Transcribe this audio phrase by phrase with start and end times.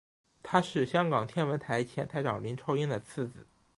[0.41, 3.45] 他是香港天文台前台长林超英的次子。